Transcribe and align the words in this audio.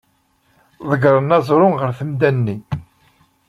Ḍeggren 0.89 1.35
aẓru 1.37 1.69
ɣer 1.79 1.91
temda-nni. 1.99 2.57